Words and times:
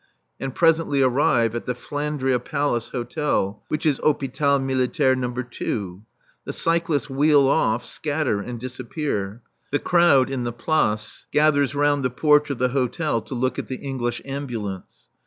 I. 0.39 0.45
and 0.45 0.55
presently 0.55 1.03
arrive 1.03 1.53
at 1.53 1.67
the 1.67 1.75
Flandria 1.75 2.39
Palace 2.39 2.87
Hotel, 2.89 3.61
which 3.67 3.85
is 3.85 3.99
Hôpital 3.99 4.59
Militaire 4.59 5.15
No. 5.15 5.27
II. 5.37 5.99
The 6.43 6.53
cyclists 6.53 7.07
wheel 7.07 7.47
off, 7.47 7.85
scatter 7.85 8.39
and 8.39 8.59
disappear. 8.59 9.43
The 9.71 9.77
crowd 9.77 10.31
in 10.31 10.43
the 10.43 10.51
Place 10.53 11.27
gathers 11.31 11.75
round 11.75 12.03
the 12.03 12.09
porch 12.09 12.49
of 12.49 12.57
the 12.57 12.69
hotel 12.69 13.21
to 13.21 13.35
look 13.35 13.59
at 13.59 13.67
the 13.67 13.75
English 13.75 14.23
Ambulance. 14.25 15.05